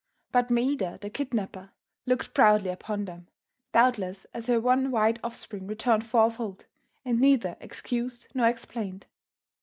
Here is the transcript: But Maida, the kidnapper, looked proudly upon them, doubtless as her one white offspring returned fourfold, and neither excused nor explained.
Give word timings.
But 0.31 0.49
Maida, 0.49 0.97
the 0.99 1.11
kidnapper, 1.11 1.69
looked 2.07 2.33
proudly 2.33 2.71
upon 2.71 3.05
them, 3.05 3.27
doubtless 3.71 4.25
as 4.33 4.47
her 4.47 4.59
one 4.59 4.89
white 4.89 5.19
offspring 5.23 5.67
returned 5.67 6.07
fourfold, 6.07 6.65
and 7.05 7.19
neither 7.21 7.55
excused 7.59 8.27
nor 8.33 8.47
explained. 8.47 9.05